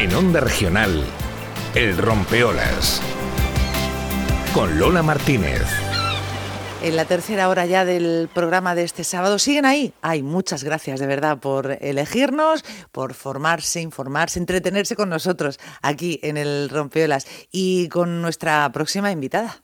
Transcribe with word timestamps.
En 0.00 0.14
Onda 0.14 0.40
Regional, 0.40 1.04
El 1.74 1.98
Rompeolas. 1.98 3.02
Con 4.54 4.78
Lola 4.78 5.02
Martínez. 5.02 5.60
En 6.82 6.96
la 6.96 7.04
tercera 7.04 7.50
hora 7.50 7.66
ya 7.66 7.84
del 7.84 8.30
programa 8.32 8.74
de 8.74 8.84
este 8.84 9.04
sábado. 9.04 9.38
¿Siguen 9.38 9.66
ahí? 9.66 9.92
Ay, 10.00 10.22
muchas 10.22 10.64
gracias 10.64 11.00
de 11.00 11.06
verdad 11.06 11.36
por 11.36 11.76
elegirnos, 11.82 12.64
por 12.92 13.12
formarse, 13.12 13.82
informarse, 13.82 14.38
entretenerse 14.38 14.96
con 14.96 15.10
nosotros 15.10 15.60
aquí 15.82 16.18
en 16.22 16.38
el 16.38 16.70
Rompeolas 16.70 17.26
y 17.52 17.90
con 17.90 18.22
nuestra 18.22 18.72
próxima 18.72 19.12
invitada. 19.12 19.60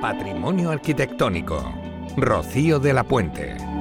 Patrimonio 0.00 0.70
arquitectónico. 0.70 1.70
Rocío 2.16 2.78
de 2.78 2.94
la 2.94 3.04
Puente. 3.04 3.71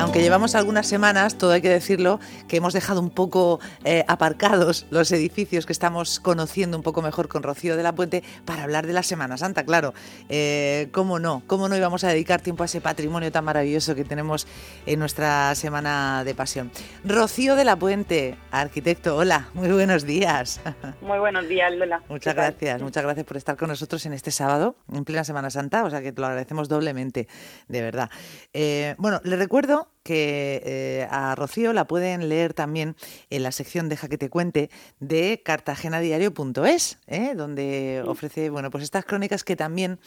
Aunque 0.00 0.22
llevamos 0.22 0.54
algunas 0.54 0.86
semanas, 0.86 1.36
todo 1.36 1.52
hay 1.52 1.60
que 1.60 1.68
decirlo, 1.68 2.20
que 2.48 2.56
hemos 2.56 2.72
dejado 2.72 3.02
un 3.02 3.10
poco 3.10 3.60
eh, 3.84 4.02
aparcados 4.08 4.86
los 4.88 5.12
edificios 5.12 5.66
que 5.66 5.74
estamos 5.74 6.20
conociendo 6.20 6.78
un 6.78 6.82
poco 6.82 7.02
mejor 7.02 7.28
con 7.28 7.42
Rocío 7.42 7.76
de 7.76 7.82
la 7.82 7.94
Puente 7.94 8.24
para 8.46 8.62
hablar 8.62 8.86
de 8.86 8.94
la 8.94 9.02
Semana 9.02 9.36
Santa, 9.36 9.62
claro. 9.62 9.92
Eh, 10.30 10.88
¿Cómo 10.92 11.18
no? 11.18 11.42
¿Cómo 11.46 11.68
no 11.68 11.76
íbamos 11.76 12.02
a 12.04 12.08
dedicar 12.08 12.40
tiempo 12.40 12.62
a 12.62 12.66
ese 12.66 12.80
patrimonio 12.80 13.30
tan 13.30 13.44
maravilloso 13.44 13.94
que 13.94 14.04
tenemos 14.04 14.46
en 14.86 14.98
nuestra 15.00 15.54
Semana 15.54 16.24
de 16.24 16.34
Pasión? 16.34 16.70
Rocío 17.04 17.54
de 17.54 17.64
la 17.64 17.76
Puente, 17.76 18.38
arquitecto, 18.50 19.18
hola, 19.18 19.50
muy 19.52 19.68
buenos 19.68 20.06
días. 20.06 20.62
Muy 21.02 21.18
buenos 21.18 21.46
días, 21.46 21.72
Lola. 21.74 22.02
Muchas 22.08 22.34
gracias, 22.34 22.80
muchas 22.80 23.02
gracias 23.02 23.26
por 23.26 23.36
estar 23.36 23.56
con 23.56 23.68
nosotros 23.68 24.06
en 24.06 24.14
este 24.14 24.30
sábado, 24.30 24.76
en 24.90 25.04
plena 25.04 25.24
Semana 25.24 25.50
Santa, 25.50 25.84
o 25.84 25.90
sea 25.90 26.00
que 26.00 26.12
te 26.12 26.20
lo 26.20 26.26
agradecemos 26.26 26.70
doblemente, 26.70 27.28
de 27.68 27.82
verdad. 27.82 28.10
Eh, 28.54 28.94
bueno, 28.96 29.20
le 29.24 29.36
recuerdo 29.36 29.90
que 30.02 30.62
eh, 30.64 31.08
a 31.10 31.34
Rocío 31.34 31.72
la 31.72 31.86
pueden 31.86 32.28
leer 32.28 32.54
también 32.54 32.96
en 33.28 33.42
la 33.42 33.52
sección 33.52 33.88
Deja 33.88 34.08
que 34.08 34.18
te 34.18 34.30
cuente 34.30 34.70
de 34.98 35.42
cartagenadiario.es, 35.44 36.98
¿eh? 37.06 37.34
donde 37.34 38.02
ofrece 38.06 38.50
bueno, 38.50 38.70
pues 38.70 38.84
estas 38.84 39.04
crónicas 39.04 39.44
que 39.44 39.56
también 39.56 39.98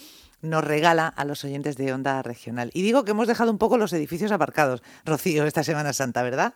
nos 0.44 0.64
regala 0.64 1.08
a 1.08 1.26
los 1.26 1.44
oyentes 1.46 1.78
de 1.78 1.94
Onda 1.94 2.22
Regional. 2.22 2.70
Y 2.74 2.82
digo 2.82 3.06
que 3.06 3.12
hemos 3.12 3.28
dejado 3.28 3.50
un 3.50 3.58
poco 3.58 3.78
los 3.78 3.94
edificios 3.94 4.32
aparcados, 4.32 4.84
Rocío, 5.06 5.46
esta 5.46 5.64
Semana 5.64 5.94
Santa, 5.94 6.22
¿verdad? 6.22 6.54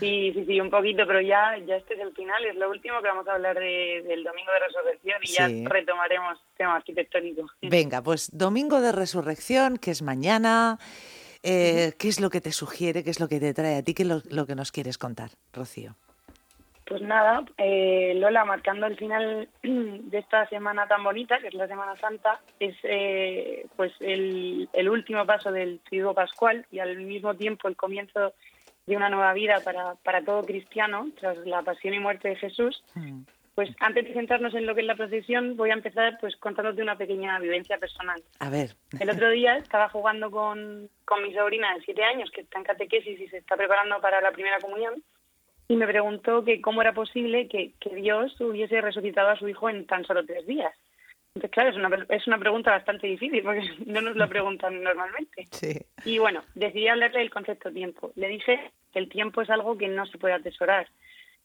Sí, 0.00 0.32
sí, 0.34 0.44
sí, 0.46 0.60
un 0.60 0.70
poquito, 0.70 1.06
pero 1.06 1.20
ya, 1.20 1.56
ya 1.66 1.76
este 1.76 1.94
es 1.94 2.00
el 2.00 2.12
final, 2.12 2.44
es 2.44 2.56
lo 2.56 2.70
último 2.70 3.00
que 3.00 3.08
vamos 3.08 3.26
a 3.28 3.34
hablar 3.34 3.58
del 3.58 4.24
Domingo 4.24 4.52
de 4.52 4.58
Resurrección 4.66 5.18
y 5.22 5.26
ya 5.28 5.68
retomaremos 5.68 6.38
tema 6.56 6.76
arquitectónico. 6.76 7.46
Venga, 7.62 8.02
pues 8.02 8.30
Domingo 8.36 8.80
de 8.80 8.92
Resurrección, 8.92 9.76
que 9.78 9.92
es 9.92 10.02
mañana. 10.02 10.78
Eh, 11.42 11.92
¿Qué 11.98 12.08
es 12.08 12.20
lo 12.20 12.30
que 12.30 12.40
te 12.40 12.52
sugiere? 12.52 13.04
¿Qué 13.04 13.10
es 13.10 13.20
lo 13.20 13.28
que 13.28 13.40
te 13.40 13.54
trae 13.54 13.76
a 13.76 13.82
ti? 13.82 13.94
¿Qué 13.94 14.02
es 14.02 14.08
lo, 14.08 14.46
que 14.46 14.54
nos 14.54 14.72
quieres 14.72 14.98
contar, 14.98 15.30
Rocío? 15.52 15.94
Pues 16.84 17.02
nada, 17.02 17.44
eh, 17.58 18.14
Lola, 18.16 18.44
marcando 18.46 18.86
el 18.86 18.96
final 18.96 19.48
de 19.62 20.18
esta 20.18 20.48
semana 20.48 20.88
tan 20.88 21.04
bonita, 21.04 21.38
que 21.38 21.48
es 21.48 21.54
la 21.54 21.68
Semana 21.68 21.96
Santa, 21.96 22.40
es 22.58 22.74
eh, 22.82 23.66
pues 23.76 23.92
el, 24.00 24.88
último 24.88 25.26
paso 25.26 25.52
del 25.52 25.80
triduo 25.80 26.14
pascual 26.14 26.64
y 26.72 26.78
al 26.78 26.96
mismo 26.96 27.34
tiempo 27.34 27.68
el 27.68 27.76
comienzo 27.76 28.32
de 28.86 28.96
una 28.96 29.10
nueva 29.10 29.34
vida 29.34 29.60
para, 29.62 29.96
para 29.96 30.24
todo 30.24 30.42
cristiano 30.44 31.10
tras 31.20 31.36
la 31.46 31.60
pasión 31.60 31.92
y 31.92 31.98
muerte 31.98 32.28
de 32.28 32.36
Jesús. 32.36 32.82
Mm. 32.94 33.20
Pues 33.58 33.74
antes 33.80 34.04
de 34.04 34.12
centrarnos 34.12 34.54
en 34.54 34.66
lo 34.66 34.74
que 34.76 34.82
es 34.82 34.86
la 34.86 34.94
procesión, 34.94 35.56
voy 35.56 35.70
a 35.70 35.72
empezar 35.72 36.16
pues 36.20 36.36
contándote 36.36 36.80
una 36.80 36.96
pequeña 36.96 37.40
vivencia 37.40 37.76
personal. 37.76 38.22
A 38.38 38.50
ver. 38.50 38.76
El 39.00 39.10
otro 39.10 39.30
día 39.30 39.56
estaba 39.56 39.88
jugando 39.88 40.30
con, 40.30 40.88
con 41.04 41.24
mi 41.24 41.34
sobrina 41.34 41.74
de 41.74 41.80
siete 41.80 42.04
años, 42.04 42.30
que 42.30 42.42
está 42.42 42.58
en 42.58 42.64
catequesis 42.64 43.18
y 43.18 43.26
se 43.26 43.38
está 43.38 43.56
preparando 43.56 44.00
para 44.00 44.20
la 44.20 44.30
primera 44.30 44.60
comunión, 44.60 45.02
y 45.66 45.74
me 45.74 45.88
preguntó 45.88 46.44
que 46.44 46.60
cómo 46.60 46.82
era 46.82 46.92
posible 46.92 47.48
que, 47.48 47.72
que 47.80 47.96
Dios 47.96 48.40
hubiese 48.40 48.80
resucitado 48.80 49.30
a 49.30 49.36
su 49.36 49.48
hijo 49.48 49.68
en 49.68 49.88
tan 49.88 50.04
solo 50.04 50.24
tres 50.24 50.46
días. 50.46 50.72
Entonces, 51.34 51.50
claro, 51.50 51.70
es 51.70 51.76
una, 51.76 52.06
es 52.10 52.26
una 52.28 52.38
pregunta 52.38 52.70
bastante 52.70 53.08
difícil 53.08 53.42
porque 53.42 53.68
no 53.86 54.00
nos 54.02 54.14
lo 54.14 54.28
preguntan 54.28 54.84
normalmente. 54.84 55.48
Sí. 55.50 55.76
Y 56.04 56.18
bueno, 56.20 56.44
decidí 56.54 56.86
hablarle 56.86 57.18
del 57.18 57.30
concepto 57.30 57.72
tiempo. 57.72 58.12
Le 58.14 58.28
dije 58.28 58.70
que 58.92 59.00
el 59.00 59.08
tiempo 59.08 59.42
es 59.42 59.50
algo 59.50 59.76
que 59.76 59.88
no 59.88 60.06
se 60.06 60.16
puede 60.16 60.34
atesorar, 60.34 60.86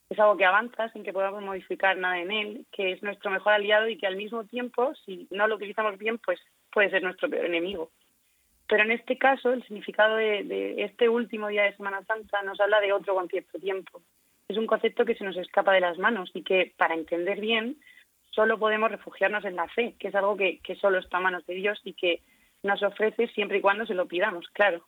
es 0.09 0.19
algo 0.19 0.37
que 0.37 0.45
avanza 0.45 0.89
sin 0.89 1.03
que 1.03 1.13
podamos 1.13 1.41
modificar 1.43 1.97
nada 1.97 2.19
en 2.19 2.31
él, 2.31 2.65
que 2.71 2.91
es 2.91 3.03
nuestro 3.03 3.31
mejor 3.31 3.53
aliado 3.53 3.87
y 3.87 3.97
que 3.97 4.07
al 4.07 4.15
mismo 4.15 4.43
tiempo, 4.45 4.93
si 5.05 5.27
no 5.31 5.47
lo 5.47 5.55
utilizamos 5.55 5.97
bien, 5.97 6.19
pues 6.19 6.39
puede 6.71 6.89
ser 6.89 7.03
nuestro 7.03 7.29
peor 7.29 7.45
enemigo. 7.45 7.91
Pero 8.67 8.83
en 8.83 8.91
este 8.91 9.17
caso, 9.17 9.51
el 9.51 9.63
significado 9.63 10.15
de, 10.15 10.75
este 10.83 11.09
último 11.09 11.47
día 11.47 11.63
de 11.63 11.75
Semana 11.75 12.03
Santa 12.05 12.41
nos 12.43 12.59
habla 12.59 12.79
de 12.79 12.93
otro 12.93 13.15
concepto, 13.15 13.59
tiempo. 13.59 14.01
Es 14.47 14.57
un 14.57 14.67
concepto 14.67 15.05
que 15.05 15.15
se 15.15 15.23
nos 15.23 15.37
escapa 15.37 15.73
de 15.73 15.81
las 15.81 15.97
manos 15.97 16.31
y 16.33 16.43
que, 16.43 16.73
para 16.77 16.95
entender 16.95 17.39
bien, 17.39 17.77
solo 18.31 18.57
podemos 18.57 18.91
refugiarnos 18.91 19.45
en 19.45 19.55
la 19.55 19.67
fe, 19.67 19.95
que 19.99 20.09
es 20.09 20.15
algo 20.15 20.37
que, 20.37 20.59
que 20.59 20.75
solo 20.75 20.99
está 20.99 21.17
a 21.17 21.21
manos 21.21 21.45
de 21.45 21.55
Dios 21.55 21.79
y 21.83 21.93
que 21.93 22.21
nos 22.61 22.81
ofrece 22.81 23.27
siempre 23.27 23.57
y 23.57 23.61
cuando 23.61 23.85
se 23.85 23.93
lo 23.93 24.07
pidamos, 24.07 24.47
claro. 24.49 24.85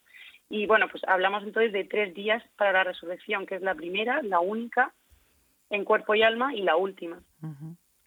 Y 0.50 0.68
bueno, 0.68 0.88
pues 0.90 1.04
hablamos 1.06 1.44
entonces 1.44 1.74
de 1.74 1.84
tres 1.84 2.14
días 2.14 2.44
para 2.58 2.72
la 2.72 2.84
resurrección, 2.86 3.46
que 3.46 3.56
es 3.56 3.62
la 3.62 3.76
primera, 3.76 4.22
la 4.22 4.40
única 4.40 4.94
en 5.70 5.86
cuerpo 5.86 6.16
y 6.16 6.24
alma 6.24 6.54
y 6.54 6.62
la 6.62 6.76
última. 6.76 7.20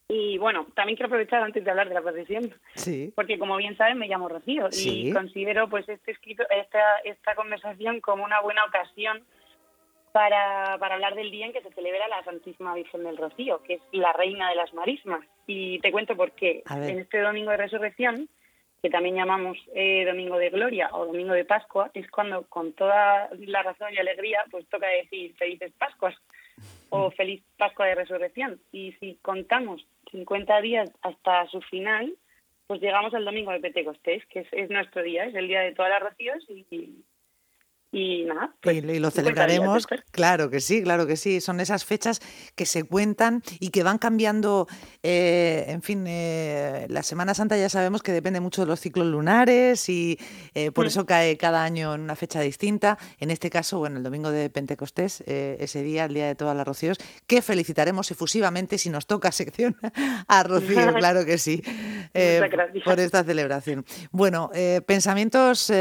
Y 0.09 0.39
bueno, 0.39 0.67
también 0.75 0.97
quiero 0.97 1.09
aprovechar 1.09 1.43
antes 1.43 1.63
de 1.63 1.71
hablar 1.71 1.89
de 1.89 1.95
la 1.95 2.01
procesión, 2.01 2.55
sí. 2.75 3.13
porque 3.15 3.39
como 3.39 3.57
bien 3.59 3.77
saben 3.77 3.99
me 3.99 4.09
llamo 4.09 4.29
Rocío 4.29 4.69
y 4.73 5.13
considero 5.13 5.69
pues 5.69 5.87
este 5.89 6.13
escrito, 6.13 6.45
esta, 6.49 6.99
esta 7.05 7.35
conversación 7.35 8.01
como 8.01 8.25
una 8.25 8.41
buena 8.41 8.65
ocasión 8.65 9.23
para, 10.13 10.79
para 10.79 10.95
hablar 10.95 11.15
del 11.15 11.31
día 11.31 11.47
en 11.47 11.53
que 11.53 11.61
se 11.61 11.73
celebra 11.75 12.09
la 12.09 12.25
Santísima 12.25 12.75
Virgen 12.75 13.05
del 13.05 13.19
Rocío, 13.19 13.63
que 13.63 13.75
es 13.75 13.83
la 13.93 14.13
reina 14.15 14.49
de 14.49 14.57
las 14.57 14.73
marismas. 14.73 15.21
Y 15.47 15.79
te 15.81 15.93
cuento 15.93 16.17
por 16.17 16.33
qué. 16.33 16.63
En 16.71 16.99
este 16.99 17.21
domingo 17.21 17.51
de 17.51 17.59
resurrección, 17.59 18.29
que 18.83 18.91
también 18.91 19.17
llamamos 19.17 19.59
eh, 19.75 20.05
Domingo 20.07 20.39
de 20.39 20.51
Gloria 20.51 20.89
o 20.93 21.07
Domingo 21.07 21.35
de 21.35 21.45
Pascua, 21.45 21.91
es 21.95 22.11
cuando 22.11 22.45
con 22.45 22.73
toda 22.73 23.29
la 23.33 23.63
razón 23.63 23.93
y 23.93 23.99
alegría 23.99 24.45
pues 24.51 24.67
toca 24.69 24.87
decir 24.87 25.35
felices 25.37 25.73
Pascuas 25.79 26.15
o 26.91 27.11
feliz 27.11 27.43
Pascua 27.57 27.87
de 27.87 27.95
Resurrección. 27.95 28.61
Y 28.73 28.93
si 29.01 29.17
contamos 29.23 29.87
50 30.11 30.61
días 30.61 30.91
hasta 31.03 31.47
su 31.49 31.61
final, 31.63 32.15
pues 32.67 32.81
llegamos 32.81 33.15
al 33.15 33.25
domingo 33.25 33.51
de 33.53 33.61
Pentecostés, 33.61 34.25
que 34.27 34.47
es, 34.53 34.71
nuestro 34.71 35.03
día, 35.03 35.25
es 35.25 35.35
el 35.35 35.49
día 35.49 35.61
de 35.61 35.73
todas 35.73 35.91
las 35.91 36.03
rocíos 36.03 36.45
y, 36.49 37.05
y 37.91 38.25
nada. 38.25 38.55
Pues, 38.61 38.77
y, 38.85 38.99
lo 38.99 39.11
celebraremos, 39.11 39.87
claro 40.11 40.51
que 40.51 40.61
sí, 40.61 40.83
claro 40.83 41.07
que 41.07 41.17
sí. 41.17 41.41
Son 41.41 41.59
esas 41.61 41.85
fechas 41.85 42.21
que 42.55 42.67
se 42.67 42.85
cuentan 42.85 43.43
y 43.61 43.71
que 43.71 43.83
van 43.83 43.99
cambiando. 43.99 44.67
Eh, 45.03 45.65
en 45.69 45.81
fin, 45.81 46.05
eh, 46.07 46.87
la 46.91 47.03
Semana 47.03 47.33
Santa 47.33 47.57
ya 47.57 47.69
sabemos 47.71 48.03
que 48.03 48.13
depende 48.13 48.41
mucho 48.41 48.63
de 48.63 48.67
los 48.67 48.81
ciclos 48.81 49.07
lunares 49.07 49.89
y 49.89 50.19
eh, 50.55 50.71
por 50.71 50.85
mm. 50.85 50.89
eso 50.89 51.07
cae 51.07 51.37
cada 51.39 51.65
año 51.65 51.95
en 51.95 52.03
una 52.03 52.15
fecha 52.15 52.41
distinta. 52.41 52.99
En 53.19 53.31
este 53.31 53.49
caso, 53.49 53.79
bueno, 53.79 53.97
el 53.97 54.03
domingo 54.03 54.31
de 54.31 54.51
Pentecostés, 54.51 55.23
ese 55.27 55.83
día, 55.83 56.05
el 56.05 56.15
día 56.15 56.27
de 56.27 56.35
todas 56.35 56.57
las 56.57 56.67
rocíos, 56.67 56.99
que 57.27 57.41
felicitaremos 57.41 58.11
efusivamente 58.11 58.77
si 58.77 58.91
nos 58.91 59.07
toca 59.07 59.33
sección 59.39 59.77
a 60.27 60.43
Rocío, 60.43 60.93
claro 60.95 61.25
que 61.25 61.39
sí, 61.39 61.63
por 62.85 63.01
esta 63.01 63.25
celebración. 63.25 63.87
Bueno, 64.11 64.51
pensamientos 64.87 65.73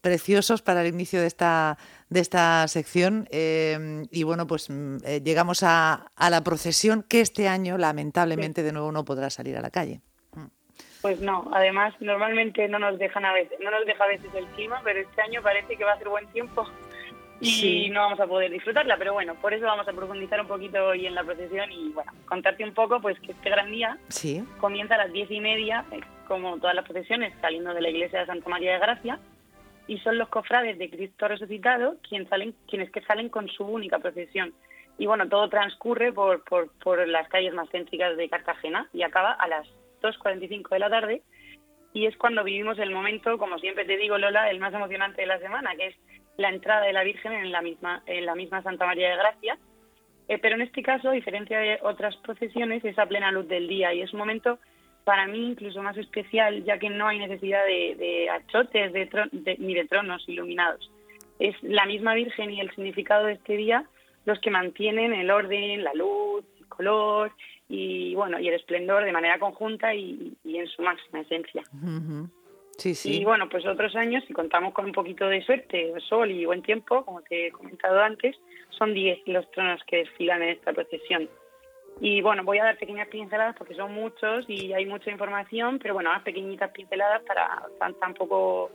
preciosos 0.00 0.62
para 0.62 0.82
el 0.82 0.93
inicio 0.94 1.20
de 1.20 1.26
esta, 1.26 1.76
de 2.08 2.20
esta 2.20 2.66
sección. 2.68 3.28
Eh, 3.30 4.06
y 4.10 4.22
bueno, 4.22 4.46
pues 4.46 4.70
mm, 4.70 4.96
eh, 5.04 5.20
llegamos 5.22 5.62
a, 5.62 6.10
a, 6.16 6.30
la 6.30 6.42
procesión 6.42 7.02
que 7.02 7.20
este 7.20 7.48
año, 7.48 7.76
lamentablemente, 7.76 8.62
de 8.62 8.72
nuevo 8.72 8.92
no 8.92 9.04
podrá 9.04 9.30
salir 9.30 9.56
a 9.56 9.60
la 9.60 9.70
calle. 9.70 10.00
Mm. 10.34 10.46
Pues 11.02 11.20
no, 11.20 11.50
además 11.52 11.94
normalmente 12.00 12.68
no 12.68 12.78
nos 12.78 12.98
dejan 12.98 13.24
a 13.24 13.32
veces, 13.32 13.58
no 13.60 13.70
nos 13.70 13.84
deja 13.84 14.04
a 14.04 14.08
veces 14.08 14.30
el 14.34 14.46
clima, 14.48 14.80
pero 14.84 15.00
este 15.00 15.20
año 15.20 15.42
parece 15.42 15.76
que 15.76 15.84
va 15.84 15.92
a 15.92 15.98
ser 15.98 16.08
buen 16.08 16.26
tiempo 16.28 16.66
y 17.40 17.90
no 17.90 18.00
vamos 18.00 18.20
a 18.20 18.26
poder 18.26 18.50
disfrutarla, 18.50 18.96
pero 18.96 19.12
bueno, 19.12 19.34
por 19.34 19.52
eso 19.52 19.66
vamos 19.66 19.86
a 19.86 19.92
profundizar 19.92 20.40
un 20.40 20.46
poquito 20.46 20.84
hoy 20.86 21.06
en 21.06 21.14
la 21.14 21.24
procesión 21.24 21.70
y 21.72 21.90
bueno, 21.90 22.12
contarte 22.26 22.64
un 22.64 22.72
poco 22.72 23.00
pues 23.00 23.18
que 23.20 23.32
este 23.32 23.50
gran 23.50 23.70
día 23.70 23.98
comienza 24.58 24.94
a 24.94 24.98
las 24.98 25.12
diez 25.12 25.30
y 25.30 25.40
media, 25.40 25.84
eh, 25.90 26.00
como 26.26 26.58
todas 26.58 26.74
las 26.74 26.84
procesiones, 26.84 27.34
saliendo 27.40 27.74
de 27.74 27.82
la 27.82 27.90
iglesia 27.90 28.20
de 28.20 28.26
Santa 28.26 28.48
María 28.48 28.74
de 28.74 28.78
Gracia, 28.78 29.18
y 29.86 29.98
son 29.98 30.18
los 30.18 30.28
cofrades 30.28 30.78
de 30.78 30.90
Cristo 30.90 31.28
resucitado 31.28 31.96
quienes 32.08 32.28
salen, 32.28 32.54
quienes 32.68 32.90
que 32.90 33.02
salen 33.02 33.28
con 33.28 33.48
su 33.48 33.64
única 33.64 33.98
procesión. 33.98 34.54
Y 34.98 35.06
bueno, 35.06 35.28
todo 35.28 35.48
transcurre 35.48 36.12
por, 36.12 36.44
por, 36.44 36.70
por 36.78 37.06
las 37.08 37.28
calles 37.28 37.52
más 37.52 37.68
céntricas 37.70 38.16
de 38.16 38.28
Cartagena 38.28 38.88
y 38.92 39.02
acaba 39.02 39.32
a 39.32 39.48
las 39.48 39.66
2.45 40.02 40.68
de 40.70 40.78
la 40.78 40.90
tarde 40.90 41.22
y 41.94 42.06
es 42.06 42.16
cuando 42.16 42.42
vivimos 42.42 42.78
el 42.80 42.90
momento, 42.90 43.38
como 43.38 43.58
siempre 43.58 43.84
te 43.84 43.96
digo 43.96 44.18
Lola, 44.18 44.50
el 44.50 44.58
más 44.58 44.74
emocionante 44.74 45.22
de 45.22 45.28
la 45.28 45.38
semana, 45.38 45.76
que 45.76 45.86
es 45.86 45.96
la 46.36 46.48
entrada 46.48 46.84
de 46.84 46.92
la 46.92 47.04
Virgen 47.04 47.32
en 47.32 47.52
la 47.52 47.62
misma, 47.62 48.02
en 48.06 48.26
la 48.26 48.34
misma 48.34 48.62
Santa 48.62 48.84
María 48.84 49.10
de 49.10 49.16
Gracia. 49.16 49.58
Eh, 50.26 50.38
pero 50.38 50.56
en 50.56 50.62
este 50.62 50.82
caso, 50.82 51.08
a 51.10 51.12
diferencia 51.12 51.58
de 51.60 51.78
otras 51.82 52.16
procesiones, 52.16 52.84
es 52.84 52.98
a 52.98 53.06
plena 53.06 53.30
luz 53.30 53.46
del 53.46 53.68
día 53.68 53.94
y 53.94 54.02
es 54.02 54.12
un 54.12 54.18
momento 54.18 54.58
para 55.04 55.26
mí 55.26 55.48
incluso 55.50 55.82
más 55.82 55.96
especial, 55.96 56.64
ya 56.64 56.78
que 56.78 56.90
no 56.90 57.06
hay 57.06 57.18
necesidad 57.18 57.64
de, 57.66 58.28
achotes 58.30 58.92
de 58.92 59.56
ni 59.58 59.74
de 59.74 59.84
tronos 59.86 60.26
iluminados. 60.28 60.90
Es 61.38 61.54
la 61.62 61.84
misma 61.86 62.14
Virgen 62.14 62.50
y 62.50 62.60
el 62.60 62.70
significado 62.70 63.26
de 63.26 63.34
este 63.34 63.56
día 63.56 63.84
los 64.24 64.40
que 64.40 64.50
mantienen 64.50 65.12
el 65.12 65.30
orden, 65.30 65.84
la 65.84 65.92
luz, 65.94 66.44
el 66.58 66.66
color 66.66 67.32
y 67.68 68.14
bueno 68.14 68.38
y 68.38 68.48
el 68.48 68.54
esplendor 68.54 69.04
de 69.04 69.12
manera 69.12 69.38
conjunta 69.38 69.94
y, 69.94 70.36
en 70.44 70.66
su 70.68 70.82
máxima 70.82 71.20
esencia. 71.20 71.62
Sí, 72.78 72.94
sí. 72.94 73.20
Y 73.20 73.24
bueno, 73.24 73.48
pues 73.48 73.64
otros 73.66 73.94
años, 73.94 74.24
si 74.26 74.32
contamos 74.32 74.72
con 74.72 74.86
un 74.86 74.92
poquito 74.92 75.28
de 75.28 75.42
suerte, 75.42 75.92
sol 76.08 76.30
y 76.30 76.44
buen 76.44 76.62
tiempo, 76.62 77.04
como 77.04 77.22
te 77.22 77.46
he 77.46 77.52
comentado 77.52 78.00
antes, 78.00 78.36
son 78.70 78.94
10 78.94 79.20
los 79.26 79.48
tronos 79.52 79.80
que 79.86 79.98
desfilan 79.98 80.42
en 80.42 80.50
esta 80.50 80.72
procesión. 80.72 81.28
Y 82.00 82.20
bueno, 82.22 82.42
voy 82.44 82.58
a 82.58 82.64
dar 82.64 82.78
pequeñas 82.78 83.08
pinceladas 83.08 83.54
porque 83.56 83.74
son 83.74 83.94
muchos 83.94 84.44
y 84.48 84.72
hay 84.72 84.86
mucha 84.86 85.10
información, 85.10 85.78
pero 85.78 85.94
bueno, 85.94 86.10
unas 86.10 86.22
pequeñitas 86.22 86.70
pinceladas 86.70 87.22
para 87.22 87.66
tampoco 88.00 88.70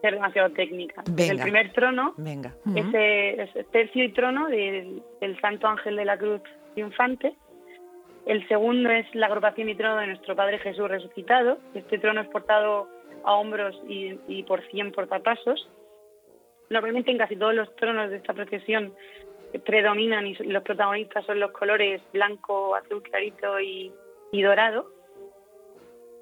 ser 0.00 0.14
demasiado 0.14 0.50
técnica. 0.50 1.02
El 1.16 1.38
primer 1.38 1.72
trono 1.72 2.14
Venga. 2.16 2.54
es, 2.74 3.66
tercio 3.70 4.04
y 4.04 4.12
trono 4.12 4.48
del, 4.48 5.02
Santo 5.40 5.68
Ángel 5.68 5.96
de 5.96 6.04
la 6.04 6.16
Cruz 6.16 6.40
Triunfante. 6.74 7.34
El 8.26 8.46
segundo 8.48 8.90
es 8.90 9.06
la 9.14 9.26
agrupación 9.26 9.68
y 9.68 9.74
trono 9.74 9.98
de 9.98 10.08
nuestro 10.08 10.36
Padre 10.36 10.58
Jesús 10.58 10.88
resucitado. 10.88 11.58
Este 11.74 11.98
trono 11.98 12.20
es 12.22 12.28
portado 12.28 12.88
a 13.24 13.34
hombros 13.34 13.78
y, 13.88 14.18
y 14.28 14.42
por 14.44 14.62
cien 14.70 14.92
portapasos. 14.92 15.68
Normalmente 16.70 17.10
en 17.10 17.18
casi 17.18 17.36
todos 17.36 17.54
los 17.54 17.74
tronos 17.76 18.10
de 18.10 18.16
esta 18.16 18.32
procesión 18.32 18.94
predominan 19.58 20.26
y 20.26 20.34
los 20.34 20.62
protagonistas 20.62 21.24
son 21.26 21.40
los 21.40 21.50
colores 21.52 22.00
blanco, 22.12 22.74
azul 22.74 23.02
clarito 23.02 23.60
y, 23.60 23.92
dorado. 24.32 24.92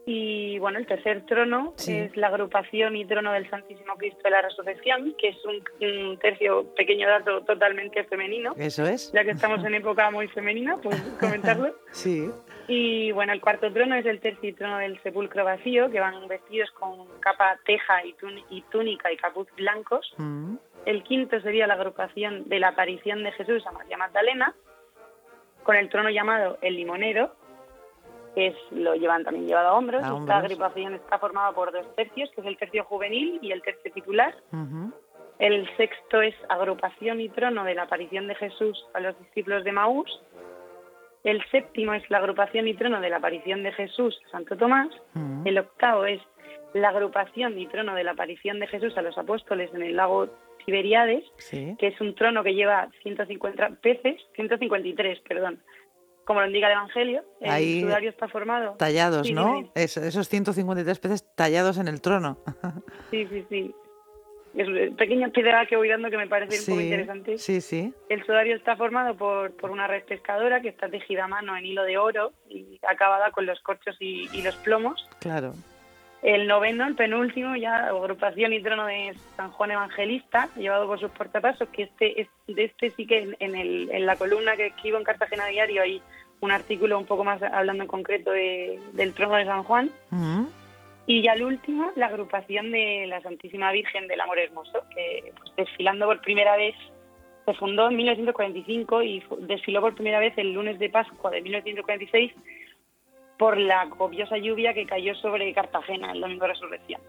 Y 0.06 0.58
bueno, 0.58 0.78
el 0.78 0.86
tercer 0.86 1.26
trono 1.26 1.74
es 1.86 2.16
la 2.16 2.28
agrupación 2.28 2.96
y 2.96 3.04
trono 3.04 3.30
del 3.32 3.48
Santísimo 3.50 3.94
Cristo 3.96 4.20
de 4.24 4.30
la 4.30 4.40
Resurrección, 4.40 5.14
que 5.18 5.28
es 5.28 5.36
un, 5.44 6.18
tercio, 6.18 6.74
pequeño 6.74 7.06
dato 7.06 7.42
totalmente 7.42 8.02
femenino. 8.04 8.54
Eso 8.56 8.86
es. 8.86 9.12
Ya 9.12 9.22
que 9.24 9.32
estamos 9.32 9.62
en 9.66 9.74
época 9.74 10.10
muy 10.10 10.26
femenina, 10.28 10.78
pues 10.82 10.96
comentarlo. 11.20 11.74
sí. 11.92 12.30
Y 12.70 13.12
bueno, 13.12 13.32
el 13.32 13.40
cuarto 13.40 13.72
trono 13.72 13.94
es 13.94 14.04
el 14.04 14.20
tercio 14.20 14.54
trono 14.54 14.76
del 14.76 15.02
sepulcro 15.02 15.42
vacío, 15.42 15.90
que 15.90 16.00
van 16.00 16.28
vestidos 16.28 16.70
con 16.72 17.06
capa 17.20 17.58
teja 17.64 18.04
y, 18.04 18.14
túnica 18.70 19.10
y 19.10 19.16
capuz 19.16 19.48
blancos. 19.56 20.12
Mm. 20.18 20.56
El 20.88 21.02
quinto 21.02 21.38
sería 21.42 21.66
la 21.66 21.74
agrupación 21.74 22.48
de 22.48 22.58
la 22.58 22.68
aparición 22.68 23.22
de 23.22 23.30
Jesús 23.32 23.62
a 23.66 23.72
María 23.72 23.98
Magdalena, 23.98 24.54
con 25.62 25.76
el 25.76 25.90
trono 25.90 26.08
llamado 26.08 26.56
el 26.62 26.76
limonero, 26.76 27.30
que 28.34 28.46
es, 28.46 28.56
lo 28.70 28.94
llevan 28.94 29.22
también 29.22 29.46
llevado 29.46 29.68
a 29.68 29.74
hombros. 29.74 30.02
Esta 30.02 30.38
agrupación 30.38 30.94
está 30.94 31.18
formada 31.18 31.52
por 31.52 31.72
dos 31.72 31.94
tercios, 31.94 32.30
que 32.30 32.40
es 32.40 32.46
el 32.46 32.56
tercio 32.56 32.84
juvenil 32.84 33.38
y 33.42 33.52
el 33.52 33.60
tercio 33.60 33.92
titular. 33.92 34.34
El 35.38 35.68
sexto 35.76 36.22
es 36.22 36.34
agrupación 36.48 37.20
y 37.20 37.28
trono 37.28 37.64
de 37.64 37.74
la 37.74 37.82
aparición 37.82 38.26
de 38.26 38.36
Jesús 38.36 38.86
a 38.94 39.00
los 39.00 39.18
discípulos 39.18 39.64
de 39.64 39.72
Maús. 39.72 40.22
El 41.22 41.44
séptimo 41.50 41.92
es 41.92 42.08
la 42.08 42.16
agrupación 42.16 42.66
y 42.66 42.72
trono 42.72 43.02
de 43.02 43.10
la 43.10 43.18
aparición 43.18 43.62
de 43.62 43.72
Jesús 43.72 44.18
a 44.28 44.30
Santo 44.30 44.56
Tomás. 44.56 44.88
El 45.44 45.58
octavo 45.58 46.06
es 46.06 46.22
la 46.72 46.88
agrupación 46.88 47.58
y 47.58 47.66
trono 47.66 47.94
de 47.94 48.04
la 48.04 48.12
aparición 48.12 48.58
de 48.58 48.68
Jesús 48.68 48.96
a 48.96 49.02
los 49.02 49.18
apóstoles 49.18 49.70
en 49.74 49.82
el 49.82 49.94
lago 49.94 50.30
Tiberiades, 50.64 51.24
que 51.50 51.86
es 51.86 52.00
un 52.00 52.14
trono 52.14 52.42
que 52.42 52.54
lleva 52.54 52.88
150 53.02 53.70
peces, 53.80 54.20
153, 54.34 55.20
perdón, 55.20 55.60
como 56.24 56.40
lo 56.40 56.46
indica 56.46 56.66
el 56.66 56.72
Evangelio. 56.72 57.24
El 57.40 57.80
sudario 57.80 58.10
está 58.10 58.28
formado. 58.28 58.74
Tallados, 58.74 59.30
¿no? 59.30 59.70
esos 59.74 60.28
153 60.28 60.98
peces 60.98 61.34
tallados 61.34 61.78
en 61.78 61.88
el 61.88 62.02
trono. 62.02 62.38
sí, 63.10 63.26
sí, 63.30 63.46
sí. 63.48 63.74
Es 64.54 64.66
pequeña 64.94 65.28
piedra 65.30 65.66
que 65.66 65.76
voy 65.76 65.88
dando 65.88 66.10
que 66.10 66.16
me 66.16 66.26
parece 66.26 66.70
muy 66.70 66.84
interesante. 66.84 67.38
Sí, 67.38 67.60
sí. 67.60 67.94
El 68.08 68.24
sudario 68.24 68.56
está 68.56 68.76
formado 68.76 69.16
por, 69.16 69.56
por 69.56 69.70
una 69.70 69.86
red 69.86 70.02
pescadora 70.04 70.60
que 70.60 70.68
está 70.68 70.88
tejida 70.88 71.24
a 71.24 71.28
mano 71.28 71.56
en 71.56 71.64
hilo 71.64 71.84
de 71.84 71.96
oro 71.96 72.32
y 72.48 72.78
acabada 72.86 73.30
con 73.30 73.46
los 73.46 73.60
corchos 73.60 73.96
y, 74.00 74.28
y 74.32 74.42
los 74.42 74.56
plomos. 74.56 75.08
Claro. 75.20 75.54
El 76.22 76.48
noveno, 76.48 76.86
el 76.86 76.96
penúltimo, 76.96 77.54
ya 77.54 77.86
agrupación 77.86 78.52
y 78.52 78.60
trono 78.60 78.86
de 78.86 79.14
San 79.36 79.52
Juan 79.52 79.70
Evangelista, 79.70 80.48
llevado 80.56 80.86
por 80.86 80.98
sus 80.98 81.10
portapasos, 81.12 81.68
que 81.68 81.84
este, 81.84 82.28
de 82.48 82.64
este 82.64 82.90
sí 82.90 83.06
que 83.06 83.34
en, 83.38 83.54
el, 83.54 83.88
en 83.92 84.04
la 84.04 84.16
columna 84.16 84.56
que 84.56 84.66
escribo 84.66 84.98
en 84.98 85.04
Cartagena 85.04 85.46
Diario 85.46 85.82
hay 85.82 86.02
un 86.40 86.50
artículo 86.50 86.98
un 86.98 87.06
poco 87.06 87.24
más 87.24 87.40
hablando 87.42 87.84
en 87.84 87.88
concreto 87.88 88.32
del 88.32 89.14
trono 89.14 89.36
de 89.36 89.44
San 89.44 89.62
Juan. 89.62 89.90
Y 91.06 91.22
ya 91.22 91.32
el 91.32 91.42
último, 91.42 91.90
la 91.96 92.06
agrupación 92.06 92.70
de 92.70 93.06
la 93.06 93.22
Santísima 93.22 93.72
Virgen 93.72 94.08
del 94.08 94.20
Amor 94.20 94.38
Hermoso, 94.38 94.84
que 94.94 95.32
pues, 95.38 95.56
desfilando 95.56 96.06
por 96.06 96.20
primera 96.20 96.56
vez, 96.56 96.74
se 97.46 97.54
fundó 97.54 97.88
en 97.88 97.96
1945 97.96 99.02
y 99.02 99.24
desfiló 99.38 99.80
por 99.80 99.94
primera 99.94 100.18
vez 100.18 100.36
el 100.36 100.52
lunes 100.52 100.78
de 100.78 100.90
Pascua 100.90 101.30
de 101.30 101.40
1946 101.40 102.32
por 103.38 103.56
la 103.56 103.88
copiosa 103.88 104.36
lluvia 104.36 104.74
que 104.74 104.84
cayó 104.84 105.14
sobre 105.14 105.52
Cartagena 105.54 106.12
el 106.12 106.20
domingo 106.20 106.44
de 106.44 106.52
resurrección. 106.52 107.00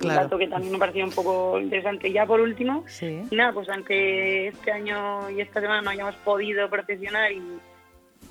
Un 0.00 0.08
dato 0.08 0.38
que 0.38 0.46
también 0.46 0.72
me 0.72 0.78
pareció 0.78 1.04
un 1.04 1.10
poco 1.10 1.58
interesante. 1.58 2.12
Ya 2.12 2.24
por 2.24 2.40
último, 2.40 2.84
nada, 3.30 3.52
pues 3.52 3.68
aunque 3.68 4.48
este 4.48 4.70
año 4.70 5.28
y 5.30 5.40
esta 5.40 5.60
semana 5.60 5.82
no 5.82 5.90
hayamos 5.90 6.14
podido 6.16 6.68
procesionar 6.70 7.32
y, 7.32 7.42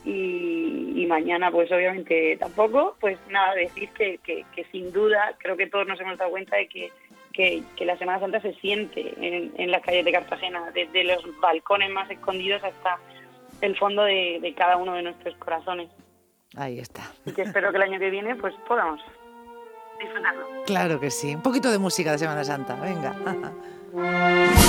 y, 0.05 1.05
mañana 1.07 1.51
pues 1.51 1.71
obviamente 1.71 2.37
tampoco, 2.37 2.97
pues 2.99 3.17
nada, 3.29 3.53
decir 3.55 3.89
que, 3.89 4.19
que, 4.23 4.65
sin 4.71 4.91
duda 4.91 5.35
creo 5.37 5.55
que 5.55 5.67
todos 5.67 5.87
nos 5.87 5.99
hemos 6.01 6.17
dado 6.17 6.31
cuenta 6.31 6.57
de 6.57 6.67
que, 6.67 6.91
que, 7.33 7.85
la 7.85 7.97
Semana 7.97 8.19
Santa 8.19 8.41
se 8.41 8.53
siente 8.55 9.13
en, 9.17 9.53
en, 9.57 9.71
las 9.71 9.81
calles 9.81 10.03
de 10.03 10.11
Cartagena, 10.11 10.71
desde 10.73 11.03
los 11.05 11.23
balcones 11.39 11.89
más 11.91 12.09
escondidos 12.09 12.61
hasta 12.63 12.97
el 13.61 13.77
fondo 13.77 14.03
de, 14.03 14.39
de 14.41 14.53
cada 14.53 14.77
uno 14.77 14.93
de 14.95 15.03
nuestros 15.03 15.35
corazones. 15.35 15.89
Ahí 16.57 16.79
está. 16.79 17.03
Y 17.25 17.31
que 17.31 17.43
espero 17.43 17.69
que 17.71 17.77
el 17.77 17.83
año 17.83 17.99
que 17.99 18.09
viene 18.09 18.35
pues 18.35 18.53
podamos 18.67 18.99
disfrutarlo. 19.99 20.45
Claro 20.65 20.99
que 20.99 21.11
sí. 21.11 21.35
Un 21.35 21.43
poquito 21.43 21.69
de 21.69 21.77
música 21.77 22.11
de 22.11 22.17
Semana 22.17 22.43
Santa. 22.43 22.75
Venga. 22.75 23.13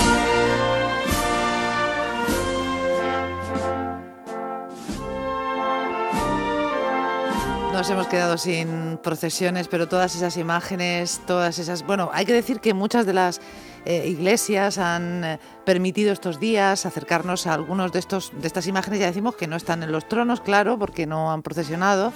Nos 7.73 7.89
hemos 7.91 8.09
quedado 8.09 8.37
sin 8.37 8.99
procesiones, 8.99 9.69
pero 9.69 9.87
todas 9.87 10.17
esas 10.17 10.37
imágenes, 10.37 11.23
todas 11.27 11.61
esas... 11.61 11.85
Bueno, 11.87 12.11
hay 12.13 12.27
que 12.27 12.33
decir 12.33 12.59
que 12.59 12.75
muchas 12.75 13.07
de 13.07 13.13
las 13.13 13.41
eh, 13.89 14.07
iglesias 14.07 14.77
han 14.77 15.25
eh, 15.25 15.39
permitido 15.65 16.13
estos 16.13 16.39
días 16.39 16.85
acercarnos 16.85 17.47
a 17.47 17.55
algunos 17.55 17.91
de, 17.91 17.99
estos, 17.99 18.33
de 18.39 18.47
estas 18.47 18.67
imágenes. 18.67 19.01
Ya 19.01 19.07
decimos 19.07 19.35
que 19.35 19.47
no 19.47 19.57
están 19.57 19.83
en 19.83 19.91
los 19.91 20.07
tronos, 20.09 20.43
claro, 20.43 20.79
porque 20.79 21.07
no 21.07 21.33
han 21.33 21.43
procesionado, 21.43 22.13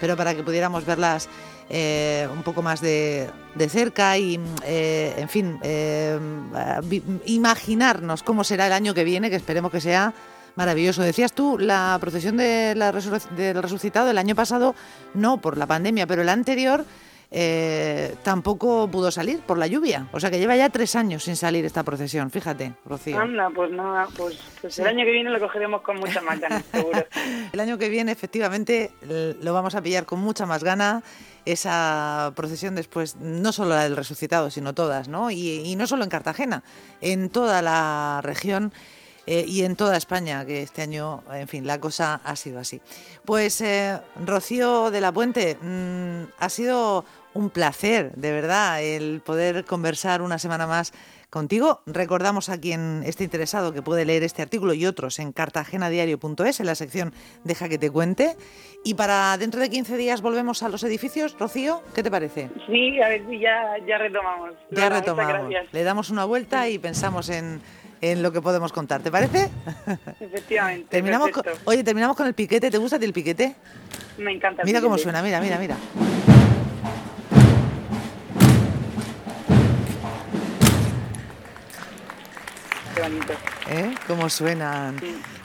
pero 0.00 0.16
para 0.16 0.34
que 0.34 0.42
pudiéramos 0.42 0.84
verlas 0.84 1.28
eh, 1.70 2.28
un 2.34 2.42
poco 2.42 2.60
más 2.60 2.80
de, 2.80 3.30
de 3.54 3.68
cerca 3.68 4.18
y, 4.18 4.40
en 4.64 5.28
fin, 5.28 5.58
imaginarnos 7.24 8.24
cómo 8.24 8.42
será 8.42 8.66
el 8.66 8.72
año 8.72 8.92
que 8.92 9.04
viene, 9.04 9.30
que 9.30 9.36
esperemos 9.36 9.70
que 9.70 9.80
sea 9.80 10.12
Maravilloso. 10.54 11.02
Decías 11.02 11.32
tú, 11.32 11.58
la 11.58 11.96
procesión 11.98 12.36
de 12.36 12.74
la 12.76 12.92
del 12.92 13.62
resucitado 13.62 14.06
del 14.06 14.18
año 14.18 14.34
pasado, 14.34 14.74
no 15.14 15.40
por 15.40 15.56
la 15.56 15.66
pandemia, 15.66 16.06
pero 16.06 16.20
el 16.20 16.28
anterior 16.28 16.84
eh, 17.34 18.14
tampoco 18.22 18.88
pudo 18.88 19.10
salir 19.10 19.40
por 19.40 19.56
la 19.56 19.66
lluvia. 19.66 20.06
O 20.12 20.20
sea 20.20 20.30
que 20.30 20.38
lleva 20.38 20.54
ya 20.54 20.68
tres 20.68 20.94
años 20.96 21.24
sin 21.24 21.34
salir 21.34 21.64
esta 21.64 21.82
procesión, 21.82 22.30
fíjate, 22.30 22.74
Rocío. 22.84 23.18
Anda, 23.18 23.48
pues 23.48 23.70
nada, 23.70 24.06
pues, 24.16 24.38
pues 24.60 24.78
el 24.78 24.86
año 24.86 25.04
que 25.06 25.12
viene 25.12 25.30
lo 25.30 25.40
cogeremos 25.40 25.80
con 25.80 25.96
mucha 25.98 26.20
más 26.20 26.38
ganas, 26.38 26.62
seguro. 26.72 27.06
el 27.52 27.60
año 27.60 27.78
que 27.78 27.88
viene, 27.88 28.12
efectivamente, 28.12 28.90
lo 29.00 29.54
vamos 29.54 29.74
a 29.74 29.80
pillar 29.80 30.04
con 30.04 30.20
mucha 30.20 30.44
más 30.44 30.62
gana 30.62 31.02
esa 31.46 32.32
procesión 32.36 32.74
después, 32.74 33.16
no 33.16 33.50
solo 33.50 33.70
la 33.70 33.84
del 33.84 33.96
resucitado, 33.96 34.50
sino 34.50 34.74
todas, 34.74 35.08
¿no? 35.08 35.30
Y, 35.30 35.62
y 35.64 35.74
no 35.74 35.86
solo 35.86 36.04
en 36.04 36.10
Cartagena, 36.10 36.62
en 37.00 37.30
toda 37.30 37.62
la 37.62 38.20
región 38.22 38.72
eh, 39.26 39.44
y 39.46 39.62
en 39.62 39.76
toda 39.76 39.96
España, 39.96 40.44
que 40.44 40.62
este 40.62 40.82
año, 40.82 41.22
en 41.32 41.46
fin, 41.46 41.66
la 41.66 41.78
cosa 41.78 42.20
ha 42.24 42.34
sido 42.34 42.58
así. 42.58 42.80
Pues 43.24 43.60
eh, 43.60 43.98
Rocío 44.24 44.90
de 44.90 45.00
la 45.00 45.12
Puente, 45.12 45.56
mm, 45.60 46.24
ha 46.38 46.48
sido 46.48 47.04
un 47.34 47.50
placer, 47.50 48.12
de 48.14 48.32
verdad, 48.32 48.82
el 48.82 49.20
poder 49.20 49.64
conversar 49.64 50.22
una 50.22 50.38
semana 50.38 50.66
más 50.66 50.92
contigo. 51.30 51.80
Recordamos 51.86 52.50
a 52.50 52.60
quien 52.60 53.02
esté 53.06 53.24
interesado 53.24 53.72
que 53.72 53.82
puede 53.82 54.04
leer 54.04 54.22
este 54.22 54.42
artículo 54.42 54.74
y 54.74 54.84
otros 54.86 55.18
en 55.18 55.32
cartagenadiario.es, 55.32 56.60
en 56.60 56.66
la 56.66 56.74
sección 56.74 57.12
Deja 57.44 57.68
que 57.68 57.78
te 57.78 57.90
cuente. 57.90 58.36
Y 58.84 58.94
para 58.94 59.36
dentro 59.38 59.60
de 59.60 59.70
15 59.70 59.96
días 59.96 60.20
volvemos 60.20 60.62
a 60.62 60.68
los 60.68 60.82
edificios. 60.84 61.36
Rocío, 61.38 61.82
¿qué 61.94 62.02
te 62.02 62.10
parece? 62.10 62.50
Sí, 62.66 63.00
a 63.00 63.08
ver 63.08 63.22
si 63.28 63.38
ya, 63.38 63.76
ya 63.86 63.98
retomamos. 63.98 64.50
Ya 64.70 64.88
retomamos. 64.90 65.52
Le 65.72 65.84
damos 65.84 66.10
una 66.10 66.24
vuelta 66.24 66.68
y 66.68 66.78
pensamos 66.78 67.30
en 67.30 67.62
en 68.02 68.20
lo 68.22 68.32
que 68.32 68.42
podemos 68.42 68.72
contar. 68.72 69.00
¿Te 69.00 69.10
parece? 69.10 69.48
Efectivamente. 70.20 70.86
terminamos 70.90 71.30
oye, 71.64 71.82
terminamos 71.82 72.16
con 72.16 72.26
el 72.26 72.34
piquete. 72.34 72.70
¿Te 72.70 72.78
gusta 72.78 72.96
el 72.96 73.12
piquete? 73.12 73.54
Me 74.18 74.32
encanta. 74.32 74.62
mira 74.64 74.82
cómo 74.82 74.98
suena, 74.98 75.22
mira, 75.22 75.40
mira, 75.40 75.58
mira. 75.58 75.76
Bonito. 83.12 83.34
¿Eh? 83.68 83.94
Cómo 84.06 84.28
suenan 84.28 84.96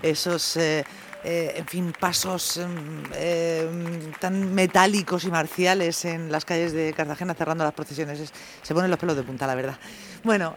esos... 0.01 0.57
Eh, 0.57 0.83
eh, 1.23 1.55
en 1.57 1.65
fin, 1.65 1.93
pasos 1.99 2.57
em, 2.57 3.03
em, 3.15 4.11
tan 4.19 4.53
metálicos 4.53 5.25
y 5.25 5.31
marciales 5.31 6.05
en 6.05 6.31
las 6.31 6.45
calles 6.45 6.71
de 6.73 6.93
Cartagena 6.93 7.33
cerrando 7.33 7.65
las 7.65 7.73
procesiones. 7.73 8.31
se 8.61 8.73
ponen 8.73 8.89
los 8.89 8.99
pelos 8.99 9.17
de 9.17 9.23
punta, 9.23 9.45
la 9.47 9.55
verdad. 9.55 9.77
Bueno, 10.23 10.55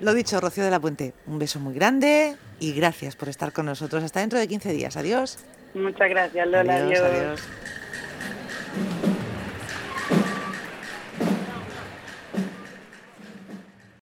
lo 0.00 0.14
dicho, 0.14 0.38
Rocío 0.40 0.62
de 0.62 0.70
la 0.70 0.78
Puente, 0.78 1.14
un 1.26 1.38
beso 1.38 1.58
muy 1.58 1.74
grande 1.74 2.36
y 2.60 2.74
gracias 2.74 3.16
por 3.16 3.28
estar 3.28 3.52
con 3.52 3.66
nosotros. 3.66 4.04
Hasta 4.04 4.20
dentro 4.20 4.38
de 4.38 4.46
15 4.46 4.72
días. 4.72 4.96
Adiós. 4.96 5.38
Muchas 5.72 6.08
gracias, 6.08 6.46
Lola. 6.46 6.76
adiós. 6.76 7.00
adiós. 7.00 7.40